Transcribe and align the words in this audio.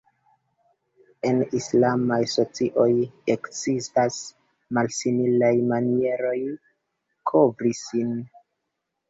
En 1.27 1.41
islamaj 1.59 2.17
socioj 2.35 2.87
ekzistas 3.33 4.17
malsimilaj 4.79 5.51
manieroj 5.75 6.33
kovri 7.35 7.77
sin. 7.85 8.19